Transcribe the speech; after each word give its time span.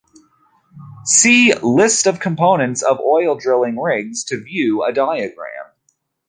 See 1.05 1.53
"List 1.61 2.07
of 2.07 2.19
components 2.19 2.81
of 2.81 2.99
oil 3.01 3.35
drilling 3.35 3.79
rigs" 3.79 4.23
to 4.23 4.43
view 4.43 4.81
a 4.83 4.91
diagram. 4.91 5.73